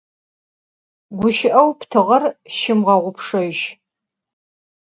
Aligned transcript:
Guşı'eu 1.19 1.69
ptığer 1.79 2.23
şımığupşej. 2.55 3.57